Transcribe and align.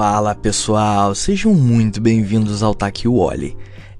Fala 0.00 0.34
pessoal, 0.34 1.14
sejam 1.14 1.52
muito 1.52 2.00
bem-vindos 2.00 2.62
ao 2.62 2.74
Taki 2.74 3.06
Wally. 3.06 3.54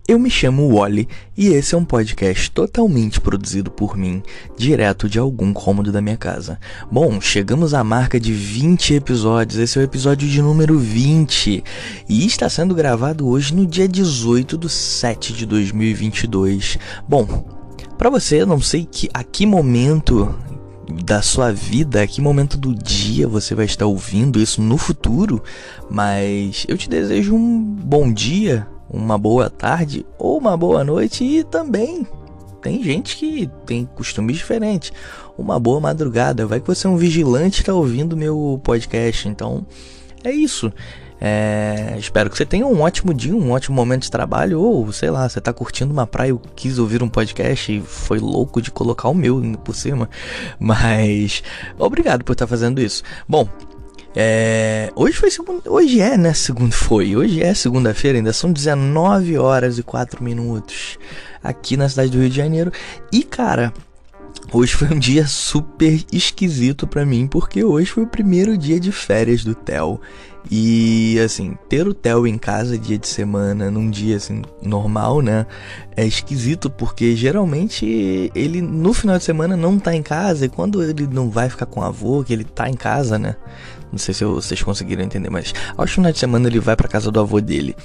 Eu 0.08 0.18
me 0.18 0.30
chamo 0.30 0.74
Wally 0.74 1.06
e 1.36 1.48
esse 1.48 1.74
é 1.74 1.78
um 1.78 1.84
podcast 1.84 2.50
totalmente 2.52 3.20
produzido 3.20 3.70
por 3.70 3.98
mim, 3.98 4.22
direto 4.56 5.10
de 5.10 5.18
algum 5.18 5.52
cômodo 5.52 5.92
da 5.92 6.00
minha 6.00 6.16
casa. 6.16 6.58
Bom, 6.90 7.20
chegamos 7.20 7.74
à 7.74 7.84
marca 7.84 8.18
de 8.18 8.32
20 8.32 8.94
episódios, 8.94 9.60
esse 9.60 9.78
é 9.78 9.82
o 9.82 9.84
episódio 9.84 10.26
de 10.26 10.40
número 10.40 10.78
20 10.78 11.62
e 12.08 12.26
está 12.26 12.48
sendo 12.48 12.74
gravado 12.74 13.28
hoje 13.28 13.54
no 13.54 13.66
dia 13.66 13.86
18 13.86 14.56
de 14.56 14.70
7 14.70 15.34
de 15.34 15.44
2022. 15.44 16.78
Bom, 17.06 17.44
para 17.98 18.08
você, 18.08 18.46
não 18.46 18.58
sei 18.58 18.88
que 18.90 19.10
a 19.12 19.22
que 19.22 19.44
momento 19.44 20.34
da 20.90 21.22
sua 21.22 21.52
vida, 21.52 22.06
que 22.06 22.20
momento 22.20 22.56
do 22.56 22.74
dia 22.74 23.28
você 23.28 23.54
vai 23.54 23.64
estar 23.64 23.86
ouvindo 23.86 24.40
isso 24.40 24.60
no 24.60 24.76
futuro, 24.76 25.42
mas 25.88 26.64
eu 26.68 26.76
te 26.76 26.88
desejo 26.88 27.34
um 27.34 27.60
bom 27.62 28.12
dia, 28.12 28.66
uma 28.88 29.16
boa 29.16 29.48
tarde 29.48 30.04
ou 30.18 30.38
uma 30.38 30.56
boa 30.56 30.82
noite 30.82 31.24
e 31.24 31.44
também 31.44 32.06
tem 32.60 32.82
gente 32.82 33.16
que 33.16 33.50
tem 33.64 33.88
costumes 33.94 34.36
diferentes. 34.36 34.92
Uma 35.36 35.58
boa 35.58 35.80
madrugada. 35.80 36.46
Vai 36.46 36.60
que 36.60 36.66
você 36.66 36.86
é 36.86 36.90
um 36.90 36.96
vigilante 36.96 37.60
e 37.60 37.64
tá 37.64 37.72
ouvindo 37.72 38.16
meu 38.16 38.60
podcast. 38.62 39.28
Então, 39.28 39.66
é 40.22 40.30
isso. 40.30 40.72
É, 41.20 41.96
espero 41.98 42.30
que 42.30 42.36
você 42.36 42.46
tenha 42.46 42.66
um 42.66 42.80
ótimo 42.80 43.12
dia, 43.12 43.34
um 43.36 43.50
ótimo 43.50 43.76
momento 43.76 44.02
de 44.02 44.10
trabalho, 44.10 44.58
ou 44.60 44.90
sei 44.90 45.10
lá, 45.10 45.28
você 45.28 45.40
tá 45.40 45.52
curtindo 45.52 45.92
uma 45.92 46.06
praia 46.06 46.30
e 46.30 46.38
quis 46.56 46.78
ouvir 46.78 47.02
um 47.02 47.08
podcast 47.08 47.70
e 47.70 47.80
foi 47.80 48.18
louco 48.18 48.62
de 48.62 48.70
colocar 48.70 49.08
o 49.08 49.14
meu 49.14 49.40
por 49.62 49.74
cima. 49.74 50.08
Mas 50.58 51.42
obrigado 51.78 52.24
por 52.24 52.32
estar 52.32 52.46
tá 52.46 52.48
fazendo 52.48 52.80
isso. 52.80 53.02
Bom, 53.28 53.46
é, 54.16 54.90
hoje 54.96 55.16
foi 55.16 55.30
segunda, 55.30 55.70
hoje 55.70 56.00
é, 56.00 56.16
né? 56.16 56.32
Segundo 56.32 56.72
foi. 56.72 57.14
Hoje 57.14 57.42
é 57.42 57.52
segunda-feira, 57.54 58.18
ainda 58.18 58.32
são 58.32 58.50
19 58.50 59.36
horas 59.38 59.78
e 59.78 59.82
4 59.82 60.24
minutos 60.24 60.98
aqui 61.44 61.76
na 61.76 61.88
cidade 61.88 62.10
do 62.10 62.18
Rio 62.18 62.30
de 62.30 62.36
Janeiro. 62.36 62.72
E 63.12 63.22
cara, 63.22 63.72
hoje 64.52 64.74
foi 64.74 64.88
um 64.88 64.98
dia 64.98 65.26
super 65.26 66.04
esquisito 66.12 66.86
para 66.86 67.04
mim, 67.04 67.26
porque 67.26 67.64
hoje 67.64 67.90
foi 67.90 68.04
o 68.04 68.06
primeiro 68.06 68.56
dia 68.56 68.80
de 68.80 68.92
férias 68.92 69.44
do 69.44 69.54
Theo. 69.54 70.00
E 70.50 71.18
assim, 71.24 71.56
ter 71.68 71.86
o 71.86 71.92
Theo 71.92 72.26
em 72.26 72.38
casa 72.38 72.78
dia 72.78 72.96
de 72.96 73.06
semana, 73.06 73.70
num 73.70 73.90
dia 73.90 74.16
assim 74.16 74.42
normal, 74.62 75.20
né? 75.20 75.46
É 75.96 76.06
esquisito 76.06 76.70
porque 76.70 77.14
geralmente 77.14 78.30
ele 78.34 78.62
no 78.62 78.92
final 78.94 79.18
de 79.18 79.24
semana 79.24 79.56
não 79.56 79.78
tá 79.78 79.94
em 79.94 80.02
casa 80.02 80.46
e 80.46 80.48
quando 80.48 80.82
ele 80.82 81.06
não 81.06 81.28
vai 81.28 81.50
ficar 81.50 81.66
com 81.66 81.80
o 81.80 81.84
avô, 81.84 82.24
que 82.24 82.32
ele 82.32 82.44
tá 82.44 82.68
em 82.68 82.74
casa, 82.74 83.18
né? 83.18 83.36
Não 83.92 83.98
sei 83.98 84.14
se 84.14 84.24
vocês 84.24 84.62
conseguiram 84.62 85.02
entender, 85.02 85.30
mas 85.30 85.52
aos 85.76 85.90
finais 85.90 86.14
de 86.14 86.20
semana 86.20 86.48
ele 86.48 86.60
vai 86.60 86.76
para 86.76 86.88
casa 86.88 87.10
do 87.10 87.20
avô 87.20 87.40
dele. 87.40 87.76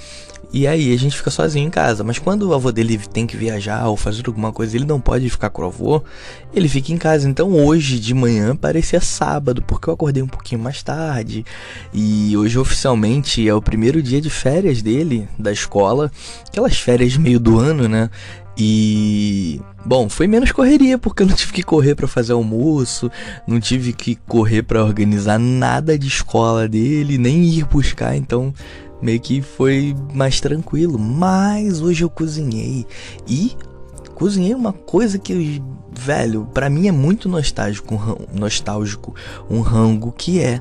E 0.55 0.65
aí 0.67 0.93
a 0.93 0.97
gente 0.97 1.17
fica 1.17 1.29
sozinho 1.29 1.67
em 1.67 1.69
casa. 1.69 2.01
Mas 2.01 2.17
quando 2.17 2.43
o 2.43 2.53
avô 2.53 2.71
dele 2.71 2.97
tem 2.97 3.27
que 3.27 3.35
viajar 3.35 3.89
ou 3.89 3.97
fazer 3.97 4.23
alguma 4.25 4.53
coisa, 4.53 4.77
ele 4.77 4.85
não 4.85 5.01
pode 5.01 5.29
ficar 5.29 5.49
com 5.49 5.61
o 5.61 5.65
avô, 5.65 6.01
ele 6.53 6.69
fica 6.69 6.93
em 6.93 6.97
casa. 6.97 7.29
Então 7.29 7.51
hoje 7.51 7.99
de 7.99 8.13
manhã 8.13 8.55
parecia 8.55 9.01
sábado, 9.01 9.61
porque 9.61 9.89
eu 9.89 9.93
acordei 9.93 10.23
um 10.23 10.27
pouquinho 10.27 10.61
mais 10.61 10.81
tarde. 10.81 11.45
E 11.93 12.37
hoje 12.37 12.57
oficialmente 12.57 13.45
é 13.45 13.53
o 13.53 13.61
primeiro 13.61 14.01
dia 14.01 14.21
de 14.21 14.29
férias 14.29 14.81
dele, 14.81 15.27
da 15.37 15.51
escola. 15.51 16.09
Aquelas 16.47 16.79
férias 16.79 17.17
meio 17.17 17.37
do 17.37 17.59
ano, 17.59 17.89
né? 17.89 18.09
E 18.57 19.59
bom, 19.85 20.07
foi 20.07 20.27
menos 20.27 20.53
correria 20.53 20.97
porque 20.97 21.21
eu 21.21 21.27
não 21.27 21.35
tive 21.35 21.51
que 21.51 21.63
correr 21.63 21.93
para 21.93 22.07
fazer 22.07 22.31
almoço, 22.31 23.11
não 23.45 23.59
tive 23.59 23.91
que 23.91 24.15
correr 24.15 24.63
para 24.63 24.81
organizar 24.81 25.37
nada 25.37 25.99
de 25.99 26.07
escola 26.07 26.65
dele, 26.65 27.17
nem 27.17 27.43
ir 27.43 27.65
buscar, 27.65 28.15
então 28.15 28.53
meio 29.05 29.19
que 29.19 29.41
foi 29.41 29.95
mais 30.13 30.41
tranquilo. 30.41 30.97
Mas 30.97 31.81
hoje 31.81 32.03
eu 32.03 32.09
cozinhei 32.09 32.85
e 33.27 33.55
cozinhei 34.15 34.55
uma 34.55 34.73
coisa 34.73 35.19
que, 35.19 35.61
velho, 35.91 36.49
para 36.53 36.69
mim 36.69 36.87
é 36.87 36.91
muito 36.91 37.29
nostálgico, 37.29 37.95
nostálgico, 38.33 39.13
um 39.49 39.61
rango 39.61 40.11
que 40.11 40.41
é 40.41 40.59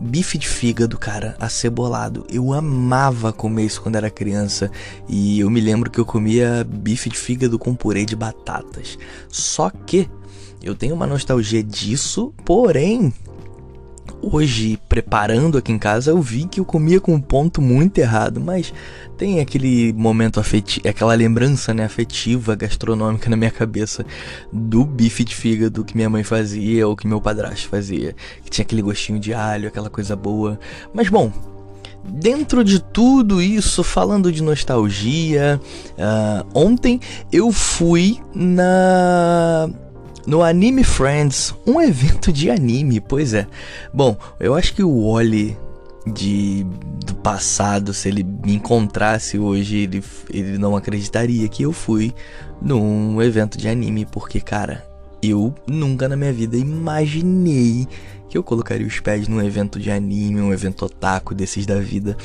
bife 0.00 0.38
de 0.38 0.48
fígado, 0.48 0.98
cara, 0.98 1.36
acebolado. 1.38 2.26
Eu 2.30 2.52
amava 2.52 3.32
comer 3.32 3.66
isso 3.66 3.82
quando 3.82 3.96
era 3.96 4.10
criança 4.10 4.70
e 5.08 5.40
eu 5.40 5.50
me 5.50 5.60
lembro 5.60 5.90
que 5.90 6.00
eu 6.00 6.06
comia 6.06 6.66
bife 6.68 7.10
de 7.10 7.18
fígado 7.18 7.58
com 7.58 7.74
purê 7.74 8.04
de 8.04 8.16
batatas. 8.16 8.98
Só 9.28 9.70
que 9.70 10.08
eu 10.62 10.74
tenho 10.74 10.94
uma 10.94 11.06
nostalgia 11.06 11.62
disso, 11.62 12.32
porém 12.44 13.12
hoje, 14.32 14.78
preparando 14.88 15.58
aqui 15.58 15.72
em 15.72 15.78
casa, 15.78 16.10
eu 16.10 16.20
vi 16.20 16.44
que 16.46 16.60
eu 16.60 16.64
comia 16.64 17.00
com 17.00 17.14
um 17.14 17.20
ponto 17.20 17.60
muito 17.60 17.98
errado, 17.98 18.40
mas 18.40 18.72
tem 19.16 19.40
aquele 19.40 19.92
momento 19.92 20.40
afetivo, 20.40 20.88
aquela 20.88 21.14
lembrança 21.14 21.72
né, 21.72 21.84
afetiva, 21.84 22.54
gastronômica 22.54 23.30
na 23.30 23.36
minha 23.36 23.50
cabeça 23.50 24.04
do 24.52 24.84
bife 24.84 25.24
de 25.24 25.34
fígado 25.34 25.84
que 25.84 25.96
minha 25.96 26.10
mãe 26.10 26.22
fazia 26.22 26.86
ou 26.86 26.96
que 26.96 27.06
meu 27.06 27.20
padrasto 27.20 27.68
fazia, 27.68 28.14
que 28.44 28.50
tinha 28.50 28.64
aquele 28.64 28.82
gostinho 28.82 29.18
de 29.18 29.32
alho, 29.32 29.68
aquela 29.68 29.90
coisa 29.90 30.16
boa. 30.16 30.58
Mas 30.92 31.08
bom, 31.08 31.32
dentro 32.04 32.62
de 32.62 32.80
tudo 32.80 33.40
isso, 33.40 33.82
falando 33.82 34.30
de 34.30 34.42
nostalgia, 34.42 35.60
uh, 35.92 36.46
ontem 36.54 37.00
eu 37.32 37.50
fui 37.50 38.18
na 38.34 39.68
no 40.26 40.42
Anime 40.42 40.84
Friends, 40.84 41.54
um 41.66 41.80
evento 41.82 42.32
de 42.32 42.50
anime, 42.50 43.00
pois 43.00 43.34
é. 43.34 43.46
Bom, 43.92 44.16
eu 44.38 44.54
acho 44.54 44.74
que 44.74 44.82
o 44.82 45.12
Wally 45.12 45.56
de 46.06 46.66
do 47.06 47.14
passado, 47.14 47.94
se 47.94 48.08
ele 48.08 48.22
me 48.22 48.54
encontrasse 48.54 49.38
hoje, 49.38 49.76
ele, 49.78 50.02
ele 50.30 50.58
não 50.58 50.76
acreditaria 50.76 51.48
que 51.48 51.62
eu 51.62 51.72
fui 51.72 52.14
num 52.60 53.20
evento 53.22 53.58
de 53.58 53.68
anime, 53.68 54.06
porque, 54.06 54.40
cara, 54.40 54.84
eu 55.22 55.54
nunca 55.66 56.08
na 56.08 56.16
minha 56.16 56.32
vida 56.32 56.56
imaginei 56.56 57.86
que 58.28 58.36
eu 58.36 58.42
colocaria 58.42 58.86
os 58.86 59.00
pés 59.00 59.28
num 59.28 59.40
evento 59.40 59.78
de 59.78 59.90
anime, 59.90 60.40
um 60.40 60.52
evento 60.52 60.84
otaku 60.84 61.34
desses 61.34 61.64
da 61.66 61.78
vida. 61.78 62.16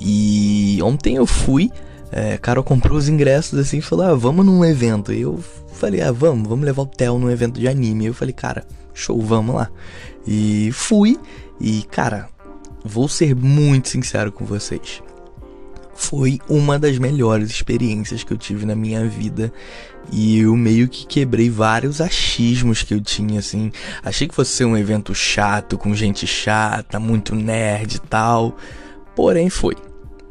E 0.00 0.78
ontem 0.82 1.16
eu 1.16 1.26
fui, 1.26 1.70
é, 2.12 2.38
Carol 2.38 2.62
comprou 2.62 2.96
os 2.96 3.08
ingressos 3.08 3.58
assim 3.58 3.78
e 3.78 3.82
falou: 3.82 4.06
ah, 4.06 4.14
vamos 4.14 4.46
num 4.46 4.64
evento. 4.64 5.12
E 5.12 5.22
eu 5.22 5.42
Falei, 5.76 6.00
ah, 6.00 6.10
vamos, 6.10 6.48
vamos 6.48 6.64
levar 6.64 6.82
o 6.82 6.86
Theo 6.86 7.18
num 7.18 7.30
evento 7.30 7.60
de 7.60 7.68
anime. 7.68 8.06
Eu 8.06 8.14
falei, 8.14 8.32
cara, 8.32 8.66
show, 8.94 9.20
vamos 9.20 9.54
lá. 9.54 9.70
E 10.26 10.70
fui, 10.72 11.18
e 11.60 11.82
cara, 11.82 12.28
vou 12.82 13.08
ser 13.08 13.36
muito 13.36 13.88
sincero 13.90 14.32
com 14.32 14.44
vocês. 14.44 15.02
Foi 15.94 16.40
uma 16.48 16.78
das 16.78 16.98
melhores 16.98 17.50
experiências 17.50 18.24
que 18.24 18.32
eu 18.32 18.38
tive 18.38 18.64
na 18.64 18.74
minha 18.74 19.06
vida. 19.06 19.52
E 20.10 20.38
eu 20.38 20.56
meio 20.56 20.88
que 20.88 21.06
quebrei 21.06 21.50
vários 21.50 22.00
achismos 22.00 22.82
que 22.82 22.94
eu 22.94 23.00
tinha, 23.00 23.38
assim. 23.40 23.70
Achei 24.02 24.26
que 24.26 24.34
fosse 24.34 24.52
ser 24.52 24.64
um 24.64 24.76
evento 24.76 25.14
chato, 25.14 25.76
com 25.76 25.94
gente 25.94 26.26
chata, 26.26 26.98
muito 26.98 27.34
nerd 27.34 27.96
e 27.96 28.00
tal. 28.00 28.56
Porém, 29.14 29.50
foi 29.50 29.74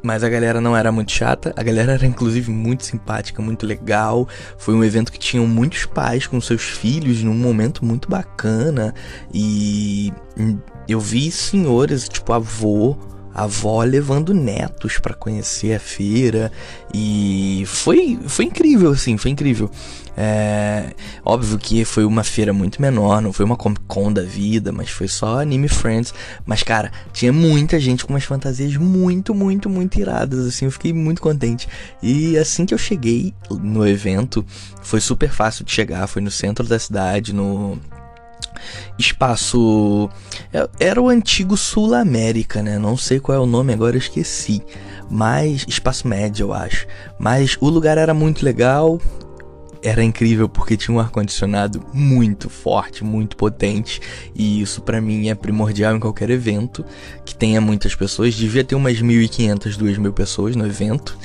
mas 0.05 0.23
a 0.23 0.29
galera 0.29 0.61
não 0.61 0.77
era 0.77 0.91
muito 0.91 1.11
chata, 1.11 1.53
a 1.57 1.63
galera 1.63 1.93
era 1.93 2.05
inclusive 2.05 2.51
muito 2.51 2.85
simpática, 2.85 3.41
muito 3.41 3.65
legal. 3.65 4.27
Foi 4.57 4.75
um 4.75 4.83
evento 4.83 5.11
que 5.11 5.19
tinham 5.19 5.47
muitos 5.47 5.85
pais 5.85 6.27
com 6.27 6.39
seus 6.39 6.61
filhos 6.61 7.23
num 7.23 7.33
momento 7.33 7.83
muito 7.83 8.09
bacana 8.09 8.93
e 9.33 10.13
eu 10.87 10.99
vi 10.99 11.31
senhores, 11.31 12.07
tipo 12.07 12.31
avô, 12.31 12.95
avó 13.35 13.83
levando 13.83 14.33
netos 14.33 14.97
para 14.97 15.13
conhecer 15.13 15.75
a 15.75 15.79
feira 15.79 16.51
e 16.93 17.63
foi 17.67 18.17
foi 18.25 18.45
incrível 18.45 18.91
assim, 18.91 19.17
foi 19.17 19.31
incrível. 19.31 19.69
É, 20.17 20.93
óbvio 21.25 21.57
que 21.57 21.83
foi 21.83 22.05
uma 22.05 22.23
feira 22.23 22.53
muito 22.53 22.81
menor, 22.81 23.21
não 23.21 23.33
foi 23.33 23.45
uma 23.45 23.57
Comic 23.57 23.81
Con 23.85 24.13
da 24.13 24.21
vida, 24.21 24.71
mas 24.71 24.89
foi 24.89 25.07
só 25.07 25.41
Anime 25.41 25.67
Friends. 25.67 26.13
Mas, 26.45 26.63
cara, 26.63 26.91
tinha 27.11 27.33
muita 27.33 27.79
gente 27.79 28.05
com 28.05 28.13
umas 28.13 28.23
fantasias 28.23 28.77
muito, 28.77 29.35
muito, 29.35 29.69
muito 29.69 29.99
iradas, 29.99 30.47
assim, 30.47 30.65
eu 30.65 30.71
fiquei 30.71 30.93
muito 30.93 31.21
contente. 31.21 31.67
E 32.01 32.37
assim 32.37 32.65
que 32.65 32.73
eu 32.73 32.77
cheguei 32.77 33.33
no 33.51 33.85
evento, 33.85 34.45
foi 34.81 35.01
super 35.01 35.29
fácil 35.29 35.65
de 35.65 35.71
chegar, 35.71 36.07
foi 36.07 36.21
no 36.21 36.31
centro 36.31 36.65
da 36.65 36.79
cidade, 36.79 37.33
no 37.33 37.77
espaço. 38.97 40.09
É, 40.53 40.67
era 40.79 41.01
o 41.01 41.09
antigo 41.09 41.55
Sul 41.57 41.93
América, 41.93 42.61
né? 42.61 42.77
Não 42.77 42.97
sei 42.97 43.19
qual 43.19 43.37
é 43.37 43.41
o 43.41 43.45
nome 43.45 43.73
agora, 43.73 43.97
esqueci. 43.97 44.61
Mas. 45.09 45.65
Espaço 45.67 46.07
Médio, 46.07 46.47
eu 46.47 46.53
acho. 46.53 46.87
Mas 47.19 47.57
o 47.59 47.69
lugar 47.69 47.97
era 47.97 48.13
muito 48.13 48.43
legal 48.43 48.99
era 49.85 50.03
incrível 50.03 50.49
porque 50.49 50.75
tinha 50.75 50.95
um 50.95 50.99
ar-condicionado 50.99 51.85
muito 51.93 52.49
forte, 52.49 53.03
muito 53.03 53.37
potente, 53.37 54.01
e 54.33 54.59
isso 54.59 54.81
para 54.81 54.99
mim 54.99 55.29
é 55.29 55.35
primordial 55.35 55.95
em 55.95 55.99
qualquer 55.99 56.31
evento 56.31 56.83
que 57.23 57.35
tenha 57.35 57.61
muitas 57.61 57.93
pessoas. 57.93 58.33
Devia 58.33 58.63
ter 58.63 58.73
umas 58.73 58.99
1.500, 58.99 59.77
2.000 59.77 60.11
pessoas 60.11 60.55
no 60.55 60.65
evento, 60.65 61.15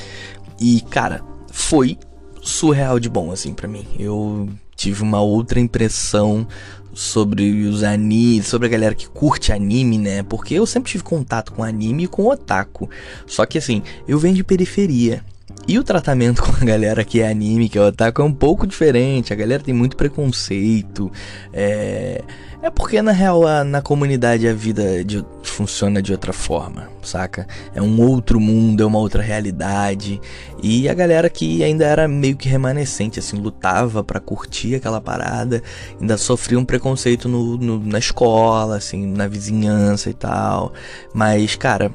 e 0.60 0.82
cara, 0.82 1.22
foi 1.50 1.98
surreal 2.42 3.00
de 3.00 3.08
bom 3.08 3.32
assim 3.32 3.54
para 3.54 3.66
mim. 3.66 3.86
Eu 3.98 4.48
tive 4.76 5.02
uma 5.02 5.20
outra 5.20 5.58
impressão 5.58 6.46
sobre 6.92 7.64
os 7.66 7.82
animes, 7.82 8.46
sobre 8.46 8.66
a 8.66 8.70
galera 8.70 8.94
que 8.94 9.08
curte 9.08 9.52
anime, 9.52 9.98
né? 9.98 10.22
Porque 10.22 10.54
eu 10.54 10.66
sempre 10.66 10.90
tive 10.90 11.04
contato 11.04 11.52
com 11.52 11.62
anime 11.62 12.04
e 12.04 12.08
com 12.08 12.26
otaku. 12.26 12.88
Só 13.26 13.46
que 13.46 13.58
assim, 13.58 13.82
eu 14.06 14.18
venho 14.18 14.34
de 14.34 14.44
periferia. 14.44 15.24
E 15.70 15.78
o 15.78 15.84
tratamento 15.84 16.42
com 16.42 16.50
a 16.50 16.64
galera 16.64 17.04
que 17.04 17.20
é 17.20 17.30
anime, 17.30 17.68
que 17.68 17.78
é 17.78 17.80
otaku, 17.80 18.20
é 18.20 18.24
um 18.24 18.32
pouco 18.32 18.66
diferente. 18.66 19.32
A 19.32 19.36
galera 19.36 19.62
tem 19.62 19.72
muito 19.72 19.96
preconceito. 19.96 21.12
É, 21.52 22.24
é 22.60 22.68
porque, 22.70 23.00
na 23.00 23.12
real, 23.12 23.46
a, 23.46 23.62
na 23.62 23.80
comunidade 23.80 24.48
a 24.48 24.52
vida 24.52 25.04
de, 25.04 25.24
funciona 25.44 26.02
de 26.02 26.10
outra 26.10 26.32
forma, 26.32 26.90
saca? 27.02 27.46
É 27.72 27.80
um 27.80 28.00
outro 28.02 28.40
mundo, 28.40 28.82
é 28.82 28.86
uma 28.86 28.98
outra 28.98 29.22
realidade. 29.22 30.20
E 30.60 30.88
a 30.88 30.94
galera 30.94 31.30
que 31.30 31.62
ainda 31.62 31.84
era 31.84 32.08
meio 32.08 32.36
que 32.36 32.48
remanescente, 32.48 33.20
assim, 33.20 33.36
lutava 33.36 34.02
para 34.02 34.18
curtir 34.18 34.74
aquela 34.74 35.00
parada, 35.00 35.62
ainda 36.00 36.18
sofria 36.18 36.58
um 36.58 36.64
preconceito 36.64 37.28
no, 37.28 37.56
no, 37.56 37.78
na 37.78 38.00
escola, 38.00 38.76
assim, 38.76 39.06
na 39.06 39.28
vizinhança 39.28 40.10
e 40.10 40.14
tal. 40.14 40.72
Mas, 41.14 41.54
cara 41.54 41.92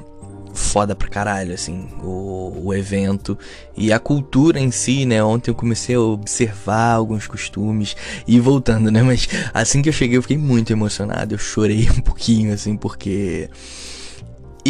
foda 0.56 0.94
pra 0.94 1.08
caralho, 1.08 1.54
assim, 1.54 1.86
o, 2.02 2.62
o 2.64 2.74
evento 2.74 3.38
e 3.76 3.92
a 3.92 3.98
cultura 3.98 4.58
em 4.58 4.70
si, 4.70 5.04
né? 5.04 5.22
Ontem 5.22 5.50
eu 5.50 5.54
comecei 5.54 5.94
a 5.94 6.00
observar 6.00 6.92
alguns 6.92 7.26
costumes 7.26 7.96
e 8.26 8.40
voltando, 8.40 8.90
né? 8.90 9.02
Mas 9.02 9.28
assim 9.52 9.82
que 9.82 9.88
eu 9.88 9.92
cheguei 9.92 10.16
eu 10.16 10.22
fiquei 10.22 10.38
muito 10.38 10.72
emocionado, 10.72 11.34
eu 11.34 11.38
chorei 11.38 11.88
um 11.96 12.00
pouquinho, 12.00 12.52
assim, 12.52 12.76
porque 12.76 13.48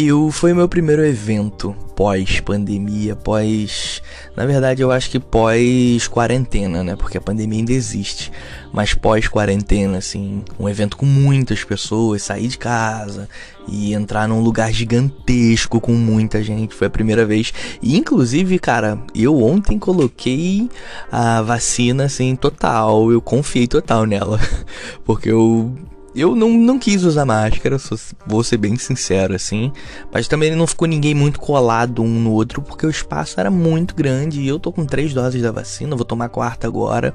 eu 0.05 0.31
foi 0.31 0.53
meu 0.53 0.69
primeiro 0.69 1.03
evento 1.03 1.75
pós 1.95 2.39
pandemia, 2.39 3.15
pós, 3.15 4.03
na 4.35 4.45
verdade 4.45 4.83
eu 4.83 4.91
acho 4.91 5.09
que 5.09 5.19
pós 5.19 6.07
quarentena, 6.07 6.83
né? 6.83 6.95
Porque 6.95 7.17
a 7.17 7.21
pandemia 7.21 7.57
ainda 7.57 7.71
existe, 7.71 8.31
mas 8.71 8.93
pós 8.93 9.27
quarentena 9.27 9.97
assim, 9.97 10.43
um 10.59 10.69
evento 10.69 10.95
com 10.95 11.07
muitas 11.07 11.63
pessoas, 11.63 12.21
sair 12.21 12.47
de 12.47 12.59
casa 12.59 13.27
e 13.67 13.95
entrar 13.95 14.27
num 14.27 14.39
lugar 14.39 14.71
gigantesco 14.71 15.81
com 15.81 15.93
muita 15.93 16.43
gente, 16.43 16.75
foi 16.75 16.85
a 16.85 16.91
primeira 16.91 17.25
vez. 17.25 17.51
E 17.81 17.97
inclusive, 17.97 18.59
cara, 18.59 18.99
eu 19.15 19.41
ontem 19.41 19.79
coloquei 19.79 20.69
a 21.11 21.41
vacina 21.41 22.05
assim 22.05 22.35
total, 22.35 23.11
eu 23.11 23.19
confiei 23.19 23.65
total 23.67 24.05
nela, 24.05 24.39
porque 25.03 25.31
eu 25.31 25.75
eu 26.17 26.35
não, 26.35 26.49
não 26.49 26.79
quis 26.79 27.03
usar 27.03 27.25
máscara, 27.25 27.77
vou 28.25 28.43
ser 28.43 28.57
bem 28.57 28.75
sincero 28.75 29.35
assim. 29.35 29.71
Mas 30.11 30.27
também 30.27 30.55
não 30.55 30.65
ficou 30.65 30.87
ninguém 30.87 31.13
muito 31.13 31.39
colado 31.39 32.01
um 32.01 32.19
no 32.19 32.31
outro, 32.31 32.61
porque 32.61 32.85
o 32.85 32.89
espaço 32.89 33.39
era 33.39 33.51
muito 33.51 33.95
grande. 33.95 34.41
E 34.41 34.47
eu 34.47 34.59
tô 34.59 34.71
com 34.71 34.85
três 34.85 35.13
doses 35.13 35.41
da 35.41 35.51
vacina, 35.51 35.95
vou 35.95 36.05
tomar 36.05 36.25
a 36.25 36.29
quarta 36.29 36.67
agora. 36.67 37.13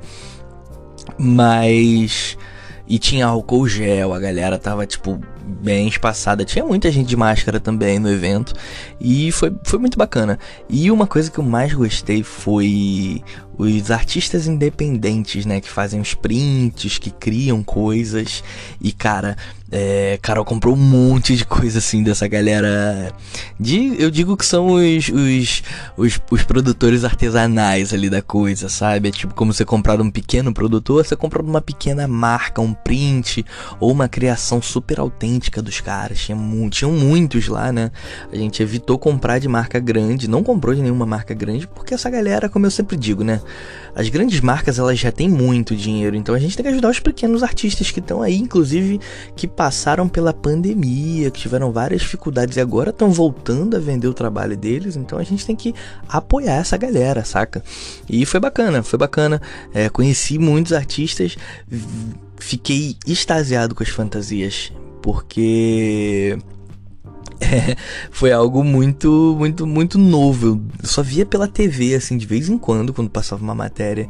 Mas. 1.19 2.37
E 2.87 2.99
tinha 2.99 3.26
álcool 3.26 3.66
gel, 3.69 4.12
a 4.12 4.19
galera 4.19 4.58
tava, 4.58 4.87
tipo, 4.87 5.20
bem 5.44 5.89
espaçada. 5.89 6.44
Tinha 6.44 6.65
muita 6.65 6.91
gente 6.91 7.09
de 7.09 7.17
máscara 7.17 7.61
também 7.61 7.99
no 7.99 8.11
evento. 8.11 8.55
E 9.00 9.31
foi, 9.33 9.53
foi 9.65 9.79
muito 9.79 9.99
bacana. 9.99 10.39
E 10.69 10.91
uma 10.91 11.06
coisa 11.06 11.31
que 11.31 11.39
eu 11.39 11.44
mais 11.44 11.73
gostei 11.73 12.23
foi 12.23 13.23
os 13.56 13.91
artistas 13.91 14.47
independentes, 14.47 15.44
né? 15.44 15.61
Que 15.61 15.69
fazem 15.69 16.00
os 16.00 16.15
prints, 16.15 16.99
que 16.99 17.11
criam 17.11 17.62
coisas. 17.62 18.43
E, 18.81 18.93
cara, 18.93 19.37
é, 19.71 20.19
Carol 20.21 20.44
comprou 20.44 20.75
um 20.75 20.79
monte 20.79 21.35
de 21.37 21.45
coisa 21.45 21.79
assim 21.79 22.03
dessa 22.03 22.27
galera. 22.29 23.12
De, 23.59 23.95
eu 23.99 24.11
digo 24.11 24.37
que 24.37 24.45
são 24.45 24.67
os, 24.73 25.09
os, 25.09 25.62
os, 25.97 26.21
os, 26.31 26.43
produtores 26.43 27.05
artesanais 27.05 27.93
ali 27.95 28.11
da 28.11 28.21
coisa, 28.21 28.69
sabe? 28.69 29.09
É 29.09 29.12
tipo 29.12 29.35
como 29.35 29.53
você 29.53 29.65
comprar 29.65 30.00
um 30.00 30.11
pequeno 30.11 30.53
produtor, 30.53 31.05
você 31.05 31.17
compra 31.17 31.43
uma 31.43 31.61
pequena 31.61 32.06
marca, 32.06 32.61
um 32.61 32.75
print 32.75 33.45
ou 33.81 33.91
uma 33.93 34.09
criação 34.09 34.61
super 34.61 35.00
autêntica 35.00 35.31
dos 35.62 35.81
caras. 35.81 36.19
Tinha 36.19 36.37
mu 36.37 36.69
tinham 36.70 36.93
muitos 36.93 37.49
lá, 37.49 37.73
né? 37.73 37.90
A 38.32 38.37
gente 38.37 38.62
evitou 38.62 38.99
comprar 38.99 39.38
de 39.38 39.49
marca 39.49 39.79
grande, 39.79 40.29
não 40.29 40.43
comprou 40.43 40.75
de 40.75 40.82
nenhuma 40.82 41.06
marca 41.06 41.34
grande, 41.34 41.67
porque 41.67 41.94
essa 41.94 42.08
galera, 42.08 42.49
como 42.49 42.67
eu 42.67 42.70
sempre 42.70 42.96
digo, 42.96 43.23
né? 43.23 43.40
As 43.94 44.08
grandes 44.08 44.40
marcas 44.40 44.79
elas 44.79 44.99
já 44.99 45.12
têm 45.12 45.29
muito 45.29 45.76
dinheiro, 45.76 46.17
então 46.17 46.34
a 46.34 46.38
gente 46.38 46.56
tem 46.56 46.64
que 46.64 46.70
ajudar 46.70 46.88
os 46.88 46.99
pequenos 46.99 47.43
artistas 47.43 47.90
que 47.90 48.00
estão 48.00 48.23
aí, 48.23 48.37
inclusive 48.38 49.00
que 49.37 49.46
passaram 49.46 50.08
pela 50.08 50.32
pandemia, 50.32 51.31
que 51.31 51.40
tiveram 51.40 51.70
várias 51.70 52.00
dificuldades 52.00 52.56
e 52.56 52.61
agora 52.61 52.90
estão 52.90 53.11
voltando 53.11 53.76
a 53.76 53.81
vender 53.81 54.08
o 54.08 54.14
trabalho 54.14 54.56
deles, 54.56 54.96
então 54.96 55.19
a 55.19 55.23
gente 55.23 55.44
tem 55.44 55.55
que 55.55 55.75
apoiar 56.08 56.55
essa 56.55 56.76
galera, 56.76 57.25
saca? 57.25 57.62
E 58.08 58.25
foi 58.25 58.40
bacana, 58.40 58.82
foi 58.82 58.99
bacana. 58.99 59.40
É, 59.75 59.88
conheci 59.88 60.38
muitos 60.38 60.73
artistas, 60.73 61.37
fiquei 62.38 62.96
extasiado 63.06 63.75
com 63.75 63.82
as 63.82 63.88
fantasias, 63.88 64.73
porque 65.02 66.38
é, 67.40 67.76
foi 68.10 68.32
algo 68.32 68.62
muito, 68.62 69.34
muito, 69.37 69.66
muito 69.66 69.99
novo. 69.99 70.62
Eu 70.81 70.88
só 70.88 71.02
via 71.02 71.26
pela 71.26 71.49
TV, 71.49 71.94
assim, 71.94 72.16
de 72.16 72.26
vez 72.26 72.49
em 72.49 72.56
quando, 72.56 72.93
quando 72.93 73.10
passava 73.10 73.43
uma 73.43 73.54
matéria. 73.54 74.08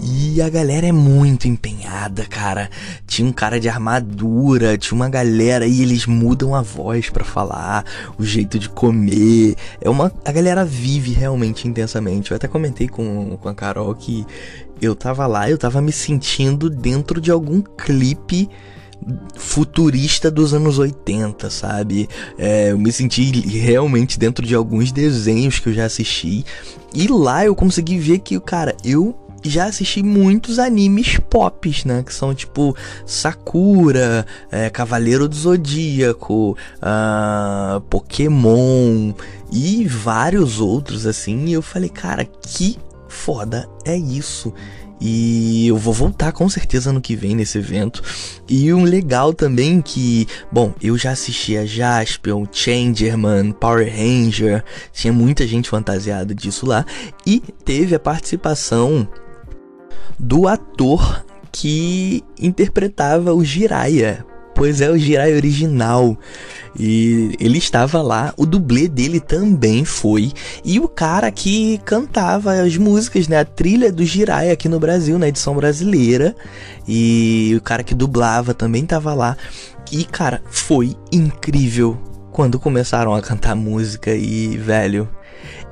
E 0.00 0.40
a 0.40 0.48
galera 0.48 0.86
é 0.86 0.92
muito 0.92 1.46
empenhada, 1.46 2.24
cara. 2.24 2.70
Tinha 3.06 3.28
um 3.28 3.32
cara 3.32 3.60
de 3.60 3.68
armadura, 3.68 4.76
tinha 4.78 4.96
uma 4.96 5.08
galera 5.08 5.66
e 5.66 5.82
eles 5.82 6.06
mudam 6.06 6.54
a 6.54 6.62
voz 6.62 7.10
para 7.10 7.24
falar, 7.24 7.84
o 8.18 8.24
jeito 8.24 8.58
de 8.58 8.68
comer. 8.68 9.54
É 9.80 9.90
uma 9.90 10.10
a 10.24 10.32
galera 10.32 10.64
vive 10.64 11.12
realmente 11.12 11.68
intensamente. 11.68 12.30
Eu 12.30 12.36
até 12.36 12.48
comentei 12.48 12.88
com, 12.88 13.36
com 13.36 13.48
a 13.48 13.54
Carol 13.54 13.94
que 13.94 14.26
eu 14.80 14.96
tava 14.96 15.26
lá, 15.26 15.48
eu 15.48 15.58
tava 15.58 15.80
me 15.80 15.92
sentindo 15.92 16.68
dentro 16.68 17.20
de 17.20 17.30
algum 17.30 17.60
clipe 17.60 18.48
futurista 19.36 20.30
dos 20.30 20.54
anos 20.54 20.78
80, 20.78 21.50
sabe? 21.50 22.08
É, 22.38 22.70
eu 22.70 22.78
me 22.78 22.92
senti 22.92 23.30
realmente 23.46 24.18
dentro 24.18 24.46
de 24.46 24.54
alguns 24.54 24.92
desenhos 24.92 25.58
que 25.58 25.68
eu 25.68 25.72
já 25.72 25.84
assisti. 25.84 26.44
E 26.94 27.08
lá 27.08 27.44
eu 27.44 27.54
consegui 27.54 27.98
ver 27.98 28.18
que, 28.18 28.38
cara, 28.40 28.76
eu 28.84 29.16
já 29.44 29.64
assisti 29.64 30.02
muitos 30.02 30.58
animes 30.58 31.18
pops, 31.28 31.84
né? 31.84 32.02
Que 32.02 32.14
são 32.14 32.34
tipo 32.34 32.76
Sakura, 33.04 34.24
é, 34.50 34.70
Cavaleiro 34.70 35.28
do 35.28 35.34
Zodíaco, 35.34 36.56
uh, 36.78 37.80
Pokémon 37.82 39.12
e 39.50 39.86
vários 39.86 40.60
outros 40.60 41.06
assim. 41.06 41.46
E 41.46 41.52
eu 41.52 41.62
falei, 41.62 41.88
cara, 41.88 42.24
que 42.24 42.78
foda 43.08 43.68
é 43.84 43.96
isso? 43.96 44.52
E 45.04 45.66
eu 45.66 45.76
vou 45.76 45.92
voltar 45.92 46.30
com 46.30 46.48
certeza 46.48 46.90
ano 46.90 47.00
que 47.00 47.16
vem 47.16 47.34
nesse 47.34 47.58
evento. 47.58 48.00
E 48.48 48.72
um 48.72 48.84
legal 48.84 49.34
também 49.34 49.82
que, 49.82 50.28
bom, 50.50 50.72
eu 50.80 50.96
já 50.96 51.10
assisti 51.10 51.56
a 51.56 51.66
Jaspion, 51.66 52.46
Changerman, 52.52 53.50
Power 53.50 53.90
Ranger, 53.90 54.62
tinha 54.92 55.12
muita 55.12 55.44
gente 55.44 55.68
fantasiada 55.68 56.32
disso 56.32 56.66
lá. 56.66 56.86
E 57.26 57.40
teve 57.64 57.96
a 57.96 57.98
participação 57.98 59.08
do 60.16 60.46
ator 60.46 61.26
que 61.50 62.22
interpretava 62.38 63.34
o 63.34 63.44
Jiraiya 63.44 64.24
Pois 64.62 64.80
é, 64.80 64.88
o 64.88 64.96
Jirai 64.96 65.34
original. 65.34 66.16
E 66.78 67.34
ele 67.40 67.58
estava 67.58 68.00
lá, 68.00 68.32
o 68.36 68.46
dublê 68.46 68.86
dele 68.86 69.18
também 69.18 69.84
foi. 69.84 70.30
E 70.64 70.78
o 70.78 70.86
cara 70.86 71.32
que 71.32 71.78
cantava 71.84 72.52
as 72.52 72.76
músicas, 72.76 73.26
né? 73.26 73.40
A 73.40 73.44
trilha 73.44 73.90
do 73.90 74.04
Jirai 74.04 74.52
aqui 74.52 74.68
no 74.68 74.78
Brasil, 74.78 75.18
na 75.18 75.26
edição 75.26 75.56
brasileira. 75.56 76.36
E 76.86 77.52
o 77.58 77.60
cara 77.60 77.82
que 77.82 77.92
dublava 77.92 78.54
também 78.54 78.84
estava 78.84 79.12
lá. 79.14 79.36
E, 79.90 80.04
cara, 80.04 80.40
foi 80.48 80.94
incrível 81.10 81.98
quando 82.30 82.60
começaram 82.60 83.12
a 83.12 83.20
cantar 83.20 83.56
música 83.56 84.14
e, 84.14 84.56
velho, 84.58 85.08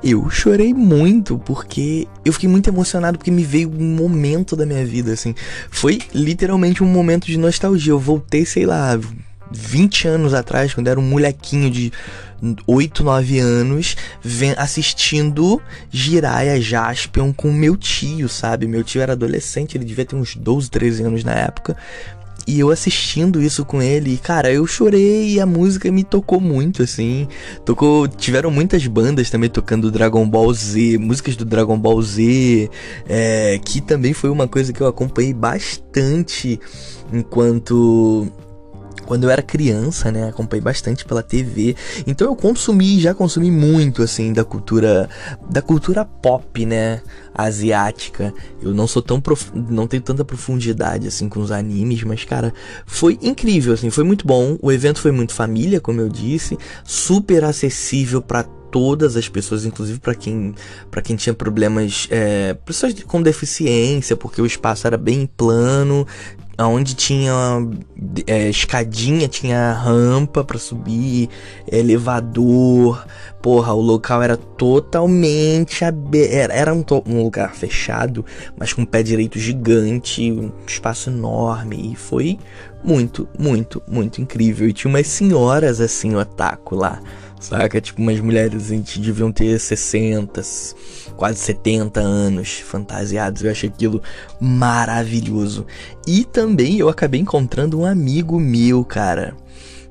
eu 0.03 0.29
chorei 0.29 0.73
muito 0.73 1.37
porque 1.39 2.07
eu 2.25 2.33
fiquei 2.33 2.49
muito 2.49 2.69
emocionado 2.69 3.17
porque 3.17 3.31
me 3.31 3.43
veio 3.43 3.69
um 3.69 3.95
momento 3.95 4.55
da 4.55 4.65
minha 4.65 4.85
vida 4.85 5.13
assim. 5.13 5.35
Foi 5.69 5.99
literalmente 6.13 6.83
um 6.83 6.87
momento 6.87 7.27
de 7.27 7.37
nostalgia. 7.37 7.91
Eu 7.91 7.99
voltei, 7.99 8.45
sei 8.45 8.65
lá, 8.65 8.99
20 9.51 10.07
anos 10.07 10.33
atrás, 10.33 10.73
quando 10.73 10.87
era 10.87 10.99
um 10.99 11.03
molequinho 11.03 11.69
de 11.69 11.91
8, 12.65 13.03
9 13.03 13.39
anos, 13.39 13.95
assistindo 14.57 15.61
Jiraiya 15.91 16.59
Jaspion 16.59 17.31
com 17.31 17.51
meu 17.51 17.77
tio, 17.77 18.27
sabe? 18.27 18.65
Meu 18.65 18.83
tio 18.83 19.01
era 19.01 19.13
adolescente, 19.13 19.77
ele 19.77 19.85
devia 19.85 20.05
ter 20.05 20.15
uns 20.15 20.35
12, 20.35 20.69
13 20.71 21.03
anos 21.03 21.23
na 21.23 21.33
época. 21.33 21.77
E 22.47 22.59
eu 22.59 22.69
assistindo 22.69 23.41
isso 23.41 23.63
com 23.63 23.81
ele, 23.81 24.17
cara, 24.17 24.51
eu 24.51 24.65
chorei 24.65 25.33
e 25.33 25.39
a 25.39 25.45
música 25.45 25.91
me 25.91 26.03
tocou 26.03 26.39
muito, 26.39 26.83
assim. 26.83 27.27
Tocou. 27.63 28.07
Tiveram 28.07 28.51
muitas 28.51 28.85
bandas 28.87 29.29
também 29.29 29.49
tocando 29.49 29.91
Dragon 29.91 30.27
Ball 30.27 30.53
Z, 30.53 30.97
músicas 30.97 31.35
do 31.35 31.45
Dragon 31.45 31.77
Ball 31.77 32.01
Z, 32.01 32.69
é, 33.07 33.59
que 33.63 33.81
também 33.81 34.13
foi 34.13 34.29
uma 34.29 34.47
coisa 34.47 34.73
que 34.73 34.81
eu 34.81 34.87
acompanhei 34.87 35.33
bastante 35.33 36.59
enquanto 37.13 38.31
quando 39.11 39.25
eu 39.25 39.29
era 39.29 39.41
criança, 39.41 40.09
né, 40.09 40.29
acompanhei 40.29 40.61
bastante 40.61 41.03
pela 41.03 41.21
TV. 41.21 41.75
Então 42.07 42.25
eu 42.27 42.33
consumi, 42.33 42.97
já 42.97 43.13
consumi 43.13 43.51
muito 43.51 44.01
assim 44.01 44.31
da 44.31 44.45
cultura 44.45 45.09
da 45.49 45.61
cultura 45.61 46.05
pop, 46.05 46.65
né, 46.65 47.01
asiática. 47.35 48.33
Eu 48.61 48.73
não 48.73 48.87
sou 48.87 49.01
tão 49.01 49.19
prof... 49.19 49.51
não 49.53 49.85
tenho 49.85 50.01
tanta 50.01 50.23
profundidade 50.23 51.09
assim 51.09 51.27
com 51.27 51.41
os 51.41 51.51
animes, 51.51 52.01
mas 52.03 52.23
cara, 52.23 52.53
foi 52.85 53.19
incrível 53.21 53.73
assim, 53.73 53.89
foi 53.89 54.05
muito 54.05 54.25
bom. 54.25 54.57
O 54.61 54.71
evento 54.71 55.01
foi 55.01 55.11
muito 55.11 55.33
família, 55.33 55.81
como 55.81 55.99
eu 55.99 56.07
disse, 56.07 56.57
super 56.85 57.43
acessível 57.43 58.21
para 58.21 58.43
todas 58.43 59.17
as 59.17 59.27
pessoas, 59.27 59.65
inclusive 59.65 59.99
para 59.99 60.15
quem 60.15 60.55
para 60.89 61.01
quem 61.01 61.17
tinha 61.17 61.33
problemas, 61.33 62.07
é, 62.09 62.53
pessoas 62.53 62.93
com 63.03 63.21
deficiência, 63.21 64.15
porque 64.15 64.41
o 64.41 64.45
espaço 64.45 64.87
era 64.87 64.97
bem 64.97 65.25
plano, 65.25 66.07
onde 66.67 66.95
tinha 66.95 67.33
é, 68.27 68.49
escadinha, 68.49 69.27
tinha 69.27 69.73
rampa 69.73 70.43
para 70.43 70.59
subir, 70.59 71.29
elevador. 71.71 73.05
Porra, 73.41 73.73
o 73.73 73.81
local 73.81 74.21
era 74.21 74.37
totalmente 74.37 75.83
aberto. 75.83 76.51
Era, 76.51 76.73
um, 76.73 76.83
um, 77.07 77.23
lugar 77.23 77.55
fechado, 77.55 78.25
mas 78.57 78.73
com 78.73 78.83
um 78.83 78.85
pé 78.85 79.01
direito 79.01 79.39
gigante, 79.39 80.31
um 80.31 80.51
espaço 80.67 81.09
enorme. 81.09 81.91
E 81.93 81.95
foi 81.95 82.37
muito, 82.83 83.27
muito, 83.37 83.81
muito 83.87 84.21
incrível. 84.21 84.67
E 84.67 84.73
tinha 84.73 84.89
umas 84.89 85.07
senhoras 85.07 85.81
assim, 85.81 86.15
otaku 86.15 86.75
lá 86.75 87.01
Saca? 87.41 87.81
Tipo, 87.81 88.03
umas 88.03 88.19
mulheres 88.19 88.67
a 88.67 88.75
gente 88.75 88.99
deviam 88.99 89.31
ter 89.31 89.59
60, 89.59 90.43
quase 91.15 91.39
70 91.39 91.99
anos 91.99 92.59
fantasiados. 92.59 93.43
Eu 93.43 93.51
achei 93.51 93.69
aquilo 93.69 94.01
maravilhoso. 94.39 95.65
E 96.07 96.23
também 96.23 96.77
eu 96.77 96.89
acabei 96.89 97.19
encontrando 97.19 97.79
um 97.79 97.85
amigo 97.85 98.39
meu, 98.39 98.83
cara, 98.83 99.35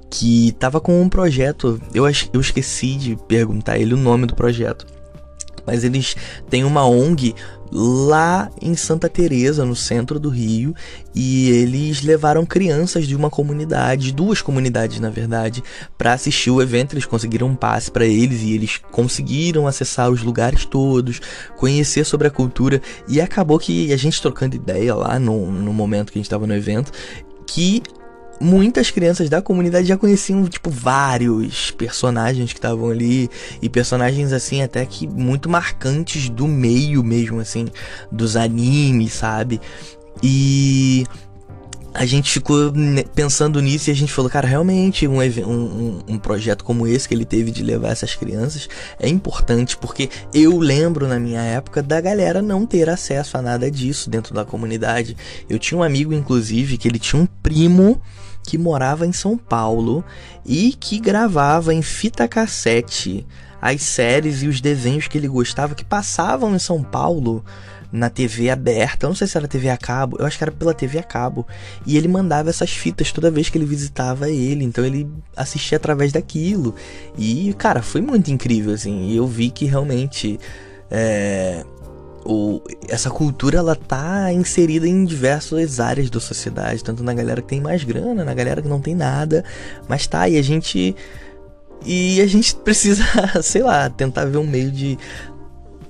que 0.09 0.53
tava 0.59 0.81
com 0.81 1.01
um 1.01 1.09
projeto. 1.09 1.81
Eu, 1.95 2.05
eu 2.33 2.41
esqueci 2.41 2.97
de 2.97 3.17
perguntar 3.29 3.79
ele 3.79 3.95
o 3.95 3.99
nome 3.99 4.27
do 4.27 4.35
projeto. 4.35 4.87
Mas 5.71 5.85
eles 5.85 6.17
têm 6.49 6.65
uma 6.65 6.85
ONG 6.85 7.33
lá 7.73 8.51
em 8.61 8.75
Santa 8.75 9.09
Teresa, 9.09 9.65
no 9.65 9.77
centro 9.77 10.19
do 10.19 10.29
Rio, 10.29 10.75
e 11.15 11.51
eles 11.51 12.03
levaram 12.03 12.45
crianças 12.45 13.07
de 13.07 13.15
uma 13.15 13.31
comunidade, 13.31 14.13
duas 14.13 14.43
comunidades 14.43 14.99
na 14.99 15.09
verdade, 15.09 15.63
para 15.97 16.13
assistir 16.13 16.51
o 16.51 16.61
evento. 16.61 16.95
Eles 16.95 17.07
conseguiram 17.07 17.47
um 17.47 17.55
passe 17.55 17.89
para 17.89 18.05
eles 18.05 18.43
e 18.43 18.53
eles 18.53 18.79
conseguiram 18.91 19.69
acessar 19.69 20.11
os 20.11 20.23
lugares 20.23 20.65
todos, 20.65 21.21
conhecer 21.57 22.05
sobre 22.05 22.27
a 22.27 22.31
cultura 22.31 22.83
e 23.07 23.21
acabou 23.21 23.59
que 23.59 23.93
a 23.93 23.97
gente 23.97 24.21
trocando 24.21 24.57
ideia 24.57 24.93
lá 24.93 25.21
no, 25.21 25.51
no 25.51 25.73
momento 25.73 26.11
que 26.11 26.19
a 26.19 26.21
gente 26.21 26.27
estava 26.27 26.49
no 26.49 26.55
evento, 26.55 26.91
que 27.47 27.83
muitas 28.41 28.91
crianças 28.91 29.29
da 29.29 29.43
comunidade 29.43 29.87
já 29.87 29.97
conheciam, 29.97 30.47
tipo, 30.49 30.71
vários 30.71 31.71
personagens 31.71 32.53
que 32.53 32.59
estavam 32.59 32.89
ali. 32.89 33.29
E 33.61 33.69
personagens, 33.69 34.33
assim, 34.33 34.63
até 34.63 34.85
que 34.87 35.07
muito 35.07 35.49
marcantes 35.49 36.29
do 36.29 36.49
meio 36.49 37.05
mesmo, 37.05 37.41
assim, 37.41 37.69
dos 38.11 38.37
animes, 38.37 39.13
sabe? 39.13 39.61
E 40.23 41.05
a 41.93 42.07
gente 42.07 42.31
ficou 42.31 42.73
pensando 43.15 43.61
nisso 43.61 43.91
e 43.91 43.93
a 43.93 43.97
gente 43.97 44.13
falou, 44.13 44.31
cara, 44.31 44.47
realmente 44.47 45.09
um, 45.09 45.21
um, 45.21 45.99
um, 46.09 46.19
projeto 46.19 46.65
como 46.65 46.87
esse 46.87 47.09
que 47.09 47.15
ele 47.15 47.25
teve 47.25 47.51
de 47.51 47.63
levar 47.65 47.89
essas 47.89 48.15
crianças 48.15 48.69
é 48.99 49.09
importante, 49.09 49.77
porque 49.77 50.09
eu 50.33 50.57
lembro 50.59 51.09
na 51.09 51.19
minha 51.19 51.43
época 51.43 51.83
da 51.83 52.01
galera 52.01 52.41
não 52.41 52.65
ter 52.65 52.89
acesso 52.89 53.37
a 53.37 53.43
nada 53.43 53.71
disso 53.71 54.09
dentro 54.09 54.33
da 54.33 54.45
comunidade. 54.45 55.17
Eu 55.49 55.59
tinha 55.59 55.79
um 55.79 55.83
amigo, 55.83 56.13
inclusive, 56.13 56.79
que 56.79 56.87
ele 56.87 56.99
tinha 56.99 57.21
um 57.21 57.27
primo 57.27 58.01
que 58.51 58.59
morava 58.59 59.07
em 59.07 59.13
São 59.13 59.39
Paulo 59.39 60.05
e 60.45 60.73
que 60.73 60.99
gravava 60.99 61.73
em 61.73 61.83
fita 61.83 62.27
cassete 62.27 63.25
as 63.63 63.81
séries 63.81 64.43
e 64.43 64.49
os 64.49 64.61
desenhos 64.61 65.07
que 65.07 65.17
ele 65.17 65.29
gostava 65.29 65.73
que 65.73 65.85
passavam 65.85 66.53
em 66.53 66.59
São 66.59 66.83
Paulo 66.83 67.45
na 67.93 68.11
TV 68.11 68.51
aberta. 68.51 69.07
Eu 69.07 69.11
não 69.11 69.15
sei 69.15 69.29
se 69.29 69.37
era 69.37 69.47
TV 69.47 69.71
a 69.71 69.77
cabo, 69.77 70.17
eu 70.19 70.27
acho 70.27 70.37
que 70.37 70.43
era 70.43 70.51
pela 70.51 70.75
TV 70.75 70.99
a 70.99 71.03
cabo. 71.05 71.47
E 71.87 71.97
ele 71.97 72.09
mandava 72.09 72.51
essas 72.51 72.71
fitas 72.73 73.13
toda 73.13 73.31
vez 73.31 73.49
que 73.49 73.57
ele 73.57 73.67
visitava 73.67 74.29
ele, 74.29 74.65
então 74.65 74.85
ele 74.85 75.09
assistia 75.37 75.77
através 75.77 76.11
daquilo. 76.11 76.75
E, 77.17 77.55
cara, 77.55 77.83
foi 77.83 78.01
muito 78.01 78.33
incrível, 78.33 78.75
assim. 78.75 79.11
E 79.11 79.17
eu 79.17 79.29
vi 79.29 79.51
que 79.51 79.65
realmente. 79.65 80.41
É, 80.91 81.65
o, 82.25 82.61
essa 82.89 83.11
cultura 83.11 83.59
ela 83.59 83.75
tá 83.75 84.33
inserida 84.33 84.87
em 84.87 85.05
diversas 85.05 85.81
áreas 85.81 86.11
da 86.11 86.21
sociedade, 86.21 86.85
tanto 86.85 87.03
na 87.03 87.15
galera 87.15 87.41
que 87.41 87.49
tem 87.49 87.61
mais 87.61 87.83
grana, 87.85 88.25
na 88.25 88.35
galera 88.35 88.61
que 88.61 88.69
não 88.69 88.81
tem 88.81 88.95
nada, 88.95 89.45
mas 89.89 90.07
tá, 90.07 90.29
e 90.29 90.37
a 90.37 90.43
gente 90.43 90.95
e 91.85 92.21
a 92.21 92.27
gente 92.27 92.55
precisa, 92.57 93.05
sei 93.43 93.63
lá, 93.63 93.89
tentar 93.89 94.27
ver 94.27 94.39
um 94.39 94.47
meio 94.47 94.71
de 94.71 94.99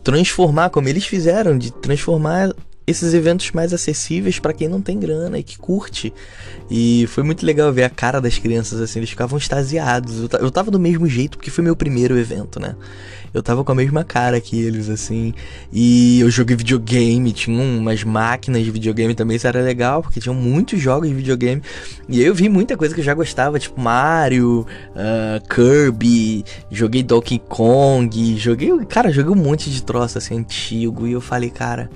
transformar 0.02 0.70
como 0.70 0.88
eles 0.88 1.04
fizeram, 1.04 1.58
de 1.58 1.72
transformar 1.72 2.52
esses 2.90 3.14
eventos 3.14 3.50
mais 3.52 3.72
acessíveis 3.72 4.38
para 4.38 4.52
quem 4.52 4.68
não 4.68 4.80
tem 4.80 4.98
grana 4.98 5.38
e 5.38 5.42
que 5.42 5.58
curte. 5.58 6.12
E 6.70 7.06
foi 7.08 7.22
muito 7.22 7.44
legal 7.44 7.72
ver 7.72 7.84
a 7.84 7.90
cara 7.90 8.20
das 8.20 8.38
crianças 8.38 8.80
assim, 8.80 9.00
eles 9.00 9.10
ficavam 9.10 9.38
extasiados. 9.38 10.20
Eu, 10.20 10.40
eu 10.40 10.50
tava 10.50 10.70
do 10.70 10.78
mesmo 10.78 11.06
jeito 11.06 11.38
porque 11.38 11.50
foi 11.50 11.64
meu 11.64 11.76
primeiro 11.76 12.18
evento, 12.18 12.60
né? 12.60 12.74
Eu 13.32 13.42
tava 13.42 13.62
com 13.62 13.70
a 13.70 13.74
mesma 13.74 14.02
cara 14.02 14.40
que 14.40 14.60
eles, 14.60 14.88
assim. 14.88 15.32
E 15.72 16.20
eu 16.20 16.30
joguei 16.30 16.56
videogame, 16.56 17.32
tinha 17.32 17.62
umas 17.62 18.02
máquinas 18.02 18.64
de 18.64 18.70
videogame 18.70 19.14
também, 19.14 19.36
isso 19.36 19.46
era 19.46 19.60
legal, 19.60 20.02
porque 20.02 20.18
tinham 20.18 20.34
muitos 20.34 20.80
jogos 20.80 21.08
de 21.08 21.14
videogame. 21.14 21.62
E 22.08 22.18
aí 22.18 22.26
eu 22.26 22.34
vi 22.34 22.48
muita 22.48 22.76
coisa 22.76 22.92
que 22.92 23.00
eu 23.00 23.04
já 23.04 23.14
gostava, 23.14 23.58
tipo 23.58 23.80
Mario, 23.80 24.66
uh, 24.90 25.48
Kirby, 25.48 26.44
joguei 26.70 27.02
Donkey 27.04 27.38
Kong, 27.38 28.36
joguei. 28.36 28.70
Cara, 28.86 29.12
joguei 29.12 29.32
um 29.32 29.42
monte 29.42 29.70
de 29.70 29.82
troço 29.82 30.18
assim 30.18 30.38
antigo. 30.38 31.06
E 31.06 31.12
eu 31.12 31.20
falei, 31.20 31.50
cara 31.50 31.88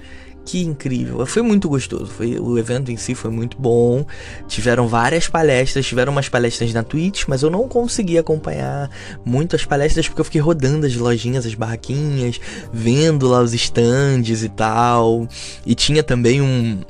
que 0.44 0.62
incrível. 0.62 1.24
Foi 1.26 1.42
muito 1.42 1.68
gostoso. 1.68 2.06
Foi, 2.06 2.38
o 2.38 2.58
evento 2.58 2.90
em 2.90 2.96
si 2.96 3.14
foi 3.14 3.30
muito 3.30 3.56
bom. 3.58 4.04
Tiveram 4.46 4.86
várias 4.86 5.26
palestras, 5.28 5.86
tiveram 5.86 6.12
umas 6.12 6.28
palestras 6.28 6.72
na 6.72 6.82
Twitch, 6.82 7.24
mas 7.26 7.42
eu 7.42 7.50
não 7.50 7.66
consegui 7.66 8.18
acompanhar 8.18 8.90
muitas 9.24 9.64
palestras 9.64 10.06
porque 10.06 10.20
eu 10.20 10.24
fiquei 10.24 10.40
rodando 10.40 10.86
as 10.86 10.94
lojinhas, 10.94 11.46
as 11.46 11.54
barraquinhas, 11.54 12.40
vendo 12.72 13.28
lá 13.28 13.40
os 13.40 13.54
stands 13.54 14.42
e 14.42 14.48
tal. 14.48 15.26
E 15.64 15.74
tinha 15.74 16.02
também 16.02 16.42
um 16.42 16.80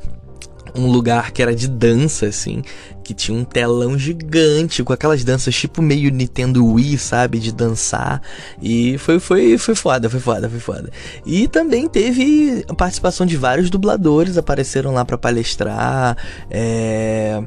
um 0.74 0.90
lugar 0.90 1.30
que 1.30 1.42
era 1.42 1.54
de 1.54 1.68
dança, 1.68 2.26
assim, 2.26 2.62
que 3.02 3.14
tinha 3.14 3.36
um 3.36 3.44
telão 3.44 3.98
gigante 3.98 4.82
com 4.82 4.92
aquelas 4.92 5.22
danças 5.22 5.54
tipo 5.54 5.80
meio 5.80 6.10
Nintendo 6.10 6.66
Wii, 6.66 6.98
sabe, 6.98 7.38
de 7.38 7.52
dançar. 7.52 8.20
E 8.60 8.98
foi 8.98 9.20
foi 9.20 9.56
foi 9.58 9.74
foda, 9.74 10.10
foi 10.10 10.20
foda, 10.20 10.48
foi 10.48 10.60
foda. 10.60 10.90
E 11.24 11.46
também 11.48 11.88
teve 11.88 12.64
a 12.68 12.74
participação 12.74 13.26
de 13.26 13.36
vários 13.36 13.70
dubladores 13.70 14.36
apareceram 14.36 14.92
lá 14.92 15.04
para 15.04 15.18
palestrar. 15.18 16.16
É 16.50 17.40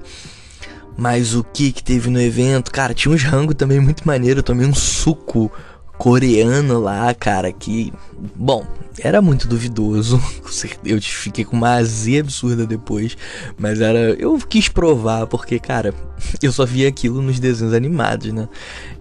mas 0.97 1.35
o 1.35 1.43
que 1.43 1.71
que 1.71 1.83
teve 1.83 2.09
no 2.09 2.19
evento? 2.19 2.71
Cara, 2.71 2.91
tinha 2.91 3.13
uns 3.13 3.21
rango 3.21 3.53
também 3.53 3.79
muito 3.79 4.05
maneiro. 4.05 4.39
Eu 4.39 4.43
tomei 4.43 4.65
um 4.65 4.73
suco 4.73 5.51
coreano 5.97 6.79
lá, 6.79 7.13
cara, 7.13 7.51
que. 7.51 7.93
Bom, 8.35 8.65
era 8.99 9.21
muito 9.21 9.47
duvidoso. 9.47 10.21
Eu 10.83 11.01
fiquei 11.01 11.45
com 11.45 11.55
uma 11.55 11.75
azia 11.75 12.21
absurda 12.21 12.65
depois. 12.65 13.15
Mas 13.57 13.81
era. 13.81 14.11
Eu 14.13 14.37
quis 14.37 14.69
provar, 14.69 15.27
porque, 15.27 15.59
cara, 15.59 15.93
eu 16.41 16.51
só 16.51 16.65
via 16.65 16.87
aquilo 16.87 17.21
nos 17.21 17.39
desenhos 17.39 17.73
animados, 17.73 18.33
né? 18.33 18.47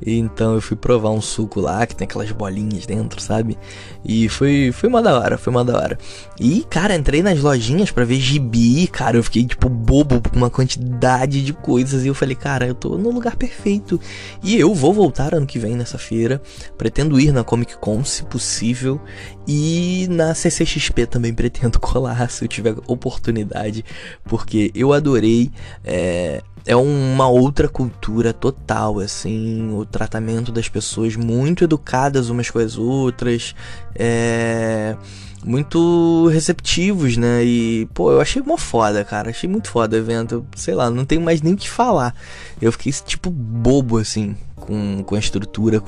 Então 0.05 0.55
eu 0.55 0.61
fui 0.61 0.77
provar 0.77 1.11
um 1.11 1.21
suco 1.21 1.61
lá, 1.61 1.87
que 1.87 1.95
tem 1.95 2.07
aquelas 2.07 2.31
bolinhas 2.33 2.87
dentro, 2.87 3.21
sabe? 3.21 3.57
E 4.05 4.29
foi, 4.29 4.71
foi 4.73 4.89
uma 4.89 5.03
da 5.03 5.19
hora, 5.19 5.39
foi 5.39 5.51
uma 5.51 5.65
da 5.65 5.77
hora. 5.77 5.99
E, 6.39 6.65
cara, 6.69 6.95
entrei 6.95 7.23
nas 7.23 7.41
lojinhas 7.41 7.91
para 7.91 8.05
ver 8.05 8.21
gibi, 8.21 8.87
cara. 8.87 9.17
Eu 9.17 9.23
fiquei, 9.23 9.45
tipo, 9.45 9.69
bobo 9.69 10.21
com 10.21 10.37
uma 10.37 10.51
quantidade 10.51 11.43
de 11.43 11.53
coisas. 11.53 12.05
E 12.05 12.09
eu 12.09 12.15
falei, 12.15 12.37
cara, 12.37 12.67
eu 12.67 12.75
tô 12.75 12.97
no 12.99 13.11
lugar 13.11 13.37
perfeito. 13.37 14.01
E 14.43 14.59
eu 14.59 14.75
vou 14.75 14.93
voltar 14.93 15.35
ano 15.35 15.47
que 15.47 15.59
vem 15.59 15.75
nessa 15.75 15.99
feira. 15.99 16.41
Pretendo 16.77 17.19
ir 17.19 17.33
na 17.33 17.43
Comic 17.43 17.77
Con, 17.79 18.05
se 18.05 18.23
possível. 18.25 19.01
E 19.47 20.07
na 20.11 20.35
CCXP 20.35 21.07
também 21.07 21.33
pretendo 21.33 21.79
colar 21.81 22.31
se 22.31 22.45
eu 22.45 22.49
tiver 22.49 22.75
oportunidade, 22.87 23.85
porque 24.25 24.71
eu 24.75 24.93
adorei. 24.93 25.51
É, 25.85 26.43
é 26.67 26.75
uma 26.75 27.29
outra 27.29 27.69
cultura 27.69 28.33
total, 28.33 28.99
assim, 28.99 29.73
o 29.73 29.87
tratamento 29.87 30.51
das 30.51 30.69
pessoas 30.69 31.15
muito 31.15 31.63
educadas 31.63 32.29
umas 32.29 32.51
com 32.51 32.59
as 32.59 32.77
outras, 32.77 33.55
é, 33.95 34.97
muito 35.45 36.27
receptivos, 36.27 37.17
né? 37.17 37.45
E, 37.45 37.87
pô, 37.95 38.11
eu 38.11 38.21
achei 38.21 38.43
mó 38.43 38.57
foda, 38.57 39.05
cara, 39.05 39.31
achei 39.31 39.49
muito 39.49 39.71
foda 39.71 39.97
o 39.97 40.01
evento, 40.01 40.45
sei 40.57 40.75
lá, 40.75 40.91
não 40.91 41.05
tenho 41.05 41.21
mais 41.21 41.41
nem 41.41 41.55
o 41.55 41.57
que 41.57 41.71
falar. 41.71 42.15
Eu 42.61 42.73
fiquei, 42.73 42.93
tipo, 42.93 43.31
bobo, 43.31 43.99
assim, 43.99 44.37
com, 44.57 45.05
com 45.05 45.15
a 45.15 45.19
estrutura, 45.21 45.81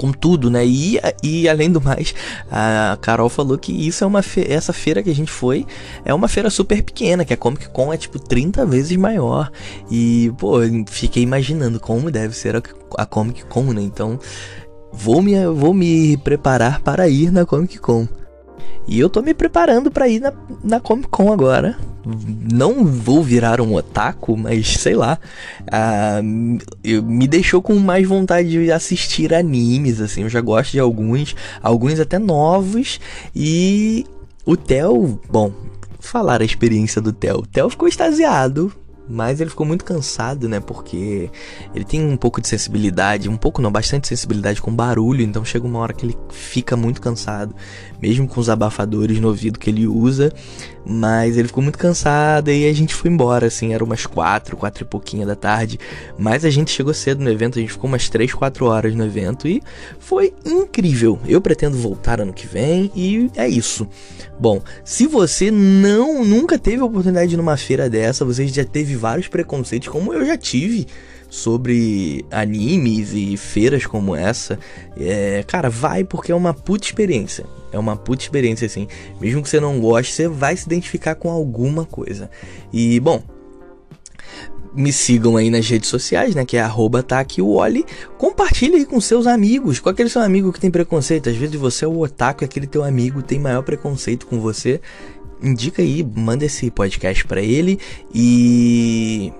com 0.00 0.12
tudo, 0.12 0.48
né? 0.48 0.64
E, 0.64 0.98
e 1.22 1.46
além 1.46 1.70
do 1.70 1.78
mais, 1.78 2.14
a 2.50 2.96
Carol 3.02 3.28
falou 3.28 3.58
que 3.58 3.70
isso 3.70 4.02
é 4.02 4.06
uma 4.06 4.22
fe 4.22 4.50
essa 4.50 4.72
feira 4.72 5.02
que 5.02 5.10
a 5.10 5.14
gente 5.14 5.30
foi 5.30 5.66
é 6.06 6.14
uma 6.14 6.26
feira 6.26 6.48
super 6.48 6.82
pequena, 6.82 7.22
que 7.22 7.34
a 7.34 7.36
Comic 7.36 7.68
Con 7.68 7.92
é 7.92 7.98
tipo 7.98 8.18
30 8.18 8.64
vezes 8.64 8.96
maior. 8.96 9.52
E, 9.90 10.32
pô, 10.38 10.60
fiquei 10.86 11.22
imaginando 11.22 11.78
como 11.78 12.10
deve 12.10 12.34
ser 12.34 12.56
a, 12.56 12.62
a 12.96 13.04
Comic 13.04 13.44
Con, 13.44 13.74
né? 13.74 13.82
Então, 13.82 14.18
vou 14.90 15.20
me, 15.20 15.46
vou 15.48 15.74
me 15.74 16.16
preparar 16.16 16.80
para 16.80 17.06
ir 17.06 17.30
na 17.30 17.44
Comic 17.44 17.78
Con. 17.78 18.08
E 18.86 18.98
eu 18.98 19.08
tô 19.08 19.22
me 19.22 19.34
preparando 19.34 19.90
para 19.90 20.08
ir 20.08 20.20
na, 20.20 20.32
na 20.62 20.80
Comic 20.80 21.08
Con 21.08 21.32
agora. 21.32 21.76
Não 22.52 22.84
vou 22.84 23.22
virar 23.22 23.60
um 23.60 23.74
otaku, 23.74 24.36
mas 24.36 24.78
sei 24.78 24.94
lá. 24.94 25.18
Uh, 25.62 26.58
eu, 26.82 27.02
me 27.02 27.28
deixou 27.28 27.60
com 27.60 27.74
mais 27.76 28.08
vontade 28.08 28.48
de 28.48 28.72
assistir 28.72 29.34
animes, 29.34 30.00
assim. 30.00 30.22
Eu 30.22 30.28
já 30.28 30.40
gosto 30.40 30.72
de 30.72 30.80
alguns, 30.80 31.36
alguns 31.62 32.00
até 32.00 32.18
novos. 32.18 32.98
E 33.36 34.06
o 34.44 34.56
Theo, 34.56 35.20
bom, 35.30 35.52
falar 36.00 36.40
a 36.40 36.44
experiência 36.44 37.00
do 37.00 37.12
Theo. 37.12 37.40
O 37.40 37.46
Theo 37.46 37.68
ficou 37.68 37.86
extasiado 37.86 38.72
mas 39.10 39.40
ele 39.40 39.50
ficou 39.50 39.66
muito 39.66 39.84
cansado, 39.84 40.48
né? 40.48 40.60
Porque 40.60 41.28
ele 41.74 41.84
tem 41.84 42.02
um 42.04 42.16
pouco 42.16 42.40
de 42.40 42.48
sensibilidade, 42.48 43.28
um 43.28 43.36
pouco 43.36 43.60
não, 43.60 43.70
bastante 43.70 44.06
sensibilidade 44.06 44.62
com 44.62 44.72
barulho, 44.74 45.22
então 45.22 45.44
chega 45.44 45.66
uma 45.66 45.80
hora 45.80 45.92
que 45.92 46.06
ele 46.06 46.16
fica 46.30 46.76
muito 46.76 47.00
cansado, 47.00 47.54
mesmo 48.00 48.28
com 48.28 48.40
os 48.40 48.48
abafadores 48.48 49.18
no 49.18 49.28
ouvido 49.28 49.58
que 49.58 49.68
ele 49.68 49.86
usa. 49.86 50.32
Mas 50.84 51.36
ele 51.36 51.48
ficou 51.48 51.62
muito 51.62 51.78
cansado 51.78 52.50
e 52.50 52.66
a 52.66 52.72
gente 52.72 52.94
foi 52.94 53.10
embora, 53.10 53.46
assim, 53.46 53.74
era 53.74 53.84
umas 53.84 54.06
quatro, 54.06 54.56
quatro 54.56 54.82
e 54.82 54.86
pouquinho 54.86 55.26
da 55.26 55.36
tarde. 55.36 55.78
Mas 56.18 56.44
a 56.44 56.50
gente 56.50 56.70
chegou 56.70 56.94
cedo 56.94 57.22
no 57.22 57.30
evento, 57.30 57.58
a 57.58 57.60
gente 57.60 57.72
ficou 57.72 57.88
umas 57.88 58.08
três, 58.08 58.32
quatro 58.32 58.66
horas 58.66 58.94
no 58.94 59.04
evento 59.04 59.46
e 59.46 59.62
foi 59.98 60.32
incrível. 60.44 61.18
Eu 61.26 61.40
pretendo 61.40 61.76
voltar 61.76 62.20
ano 62.20 62.32
que 62.32 62.46
vem 62.46 62.90
e 62.94 63.30
é 63.36 63.46
isso. 63.46 63.86
Bom, 64.38 64.62
se 64.82 65.06
você 65.06 65.50
não 65.50 66.24
nunca 66.24 66.58
teve 66.58 66.80
a 66.82 66.86
oportunidade 66.86 67.28
de 67.28 67.34
ir 67.34 67.36
numa 67.36 67.58
feira 67.58 67.90
dessa, 67.90 68.24
você 68.24 68.48
já 68.48 68.64
teve 68.64 68.96
vários 69.00 69.26
preconceitos, 69.26 69.88
como 69.88 70.12
eu 70.12 70.24
já 70.24 70.36
tive 70.36 70.86
sobre 71.28 72.24
animes 72.30 73.12
e 73.14 73.36
feiras 73.36 73.86
como 73.86 74.16
essa, 74.16 74.58
é, 74.98 75.44
cara, 75.46 75.70
vai 75.70 76.02
porque 76.02 76.32
é 76.32 76.34
uma 76.34 76.52
puta 76.52 76.84
experiência. 76.84 77.46
É 77.72 77.78
uma 77.78 77.96
puta 77.96 78.22
experiência, 78.22 78.66
assim. 78.66 78.88
Mesmo 79.20 79.42
que 79.42 79.48
você 79.48 79.60
não 79.60 79.80
goste, 79.80 80.12
você 80.12 80.28
vai 80.28 80.56
se 80.56 80.66
identificar 80.66 81.14
com 81.14 81.30
alguma 81.30 81.84
coisa. 81.84 82.28
E, 82.72 82.98
bom, 82.98 83.22
me 84.74 84.92
sigam 84.92 85.36
aí 85.36 85.50
nas 85.50 85.68
redes 85.68 85.88
sociais, 85.88 86.34
né? 86.34 86.44
Que 86.44 86.56
é 86.56 86.60
arroba 86.60 87.02
tá 87.02 87.20
aqui 87.20 87.40
o 87.40 87.50
Oli. 87.50 87.84
Compartilhe 88.18 88.76
aí 88.76 88.86
com 88.86 89.00
seus 89.00 89.26
amigos, 89.26 89.78
com 89.78 89.88
aquele 89.88 90.08
seu 90.08 90.22
amigo 90.22 90.52
que 90.52 90.60
tem 90.60 90.70
preconceito. 90.70 91.28
Às 91.28 91.36
vezes 91.36 91.56
você 91.56 91.84
é 91.84 91.88
o 91.88 92.00
otaku 92.00 92.42
e 92.42 92.46
aquele 92.46 92.66
teu 92.66 92.84
amigo 92.84 93.22
tem 93.22 93.38
maior 93.38 93.62
preconceito 93.62 94.26
com 94.26 94.40
você. 94.40 94.80
Indica 95.42 95.82
aí, 95.82 96.02
manda 96.02 96.44
esse 96.44 96.70
podcast 96.70 97.24
para 97.26 97.40
ele 97.40 97.78
e 98.14 99.32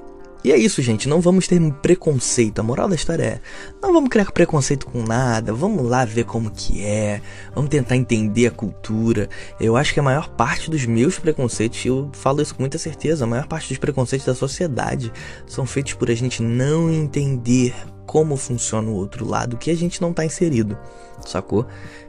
e 0.43 0.53
é 0.53 0.57
isso, 0.57 0.81
gente. 0.81 1.09
Não 1.09 1.21
vamos 1.21 1.47
ter 1.47 1.61
preconceito. 1.75 2.61
A 2.61 2.63
moral 2.63 2.89
da 2.89 2.95
história 2.95 3.23
é: 3.23 3.41
não 3.83 3.93
vamos 3.93 4.09
criar 4.09 4.31
preconceito 4.33 4.87
com 4.87 5.03
nada. 5.03 5.53
Vamos 5.53 5.85
lá 5.85 6.05
ver 6.05 6.25
como 6.25 6.51
que 6.51 6.83
é. 6.83 7.21
Vamos 7.55 7.71
tentar 7.71 7.97
entender 7.97 8.47
a 8.47 8.51
cultura. 8.51 9.29
Eu 9.61 9.77
acho 9.77 9.93
que 9.93 10.01
a 10.01 10.03
maior 10.03 10.29
parte 10.31 10.71
dos 10.71 10.87
meus 10.87 11.19
preconceitos, 11.19 11.85
eu 11.85 12.11
falo 12.15 12.41
isso 12.41 12.55
com 12.55 12.63
muita 12.63 12.79
certeza, 12.79 13.25
a 13.25 13.27
maior 13.27 13.47
parte 13.47 13.69
dos 13.69 13.79
preconceitos 13.79 14.27
da 14.27 14.35
sociedade 14.35 15.13
são 15.47 15.67
feitos 15.67 15.93
por 15.93 16.11
a 16.11 16.15
gente 16.15 16.43
não 16.43 16.91
entender 16.91 17.75
como 18.07 18.37
funciona 18.37 18.89
o 18.89 18.95
outro 18.95 19.29
lado 19.29 19.57
que 19.57 19.71
a 19.71 19.77
gente 19.77 20.01
não 20.01 20.11
está 20.11 20.25
inserido, 20.25 20.77
sacou? 21.25 21.67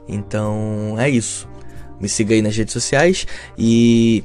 Então 0.07 0.95
é 0.97 1.09
isso. 1.09 1.50
Me 2.01 2.09
siga 2.09 2.33
aí 2.33 2.41
nas 2.41 2.55
redes 2.55 2.73
sociais 2.73 3.27
e 3.57 4.23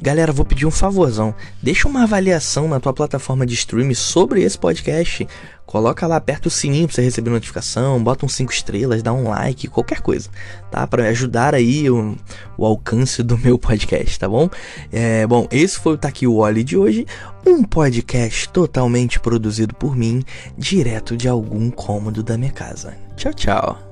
Galera, 0.00 0.32
vou 0.32 0.44
pedir 0.44 0.66
um 0.66 0.70
favorzão. 0.70 1.34
Deixa 1.62 1.86
uma 1.86 2.02
avaliação 2.02 2.66
na 2.66 2.80
tua 2.80 2.92
plataforma 2.92 3.46
de 3.46 3.54
streaming 3.54 3.94
sobre 3.94 4.42
esse 4.42 4.58
podcast. 4.58 5.28
Coloca 5.64 6.06
lá, 6.06 6.16
aperta 6.16 6.48
o 6.48 6.50
sininho 6.50 6.88
pra 6.88 6.94
você 6.96 7.02
receber 7.02 7.30
notificação, 7.30 8.02
bota 8.02 8.26
uns 8.26 8.34
5 8.34 8.52
estrelas, 8.52 9.02
dá 9.02 9.12
um 9.12 9.28
like, 9.28 9.68
qualquer 9.68 10.00
coisa, 10.00 10.28
tá? 10.70 10.86
Para 10.86 11.08
ajudar 11.08 11.54
aí 11.54 11.88
o, 11.88 12.16
o, 12.58 12.66
alcance 12.66 13.22
do 13.22 13.38
meu 13.38 13.56
podcast, 13.56 14.18
tá 14.18 14.28
bom? 14.28 14.50
É, 14.90 15.26
bom, 15.26 15.46
esse 15.50 15.78
foi 15.78 15.94
o 15.94 15.98
Tá 15.98 16.08
Aqui 16.08 16.26
o 16.26 16.34
Oli 16.34 16.64
de 16.64 16.76
hoje, 16.76 17.06
um 17.46 17.62
podcast 17.62 18.48
totalmente 18.48 19.20
produzido 19.20 19.74
por 19.74 19.96
mim, 19.96 20.22
direto 20.58 21.16
de 21.16 21.28
algum 21.28 21.70
cômodo 21.70 22.22
da 22.22 22.36
minha 22.36 22.52
casa. 22.52 22.94
Tchau, 23.16 23.32
tchau. 23.32 23.91